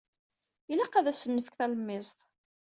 [0.71, 2.19] Ilaq ad asen-nefk talemmiẓt.